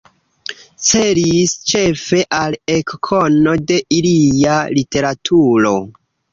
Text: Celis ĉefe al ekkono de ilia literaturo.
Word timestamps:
Celis 0.87 1.53
ĉefe 1.73 2.23
al 2.39 2.57
ekkono 2.77 3.55
de 3.69 3.81
ilia 4.01 4.59
literaturo. 4.81 5.79